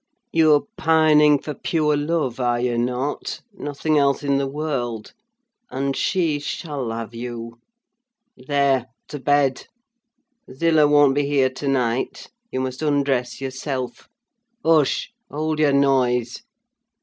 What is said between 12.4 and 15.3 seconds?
you must undress yourself. Hush!